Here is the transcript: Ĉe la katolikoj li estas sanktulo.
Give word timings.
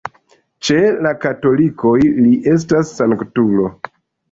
Ĉe 0.67 0.77
la 1.07 1.11
katolikoj 1.25 1.93
li 2.23 2.33
estas 2.55 2.97
sanktulo. 3.03 3.71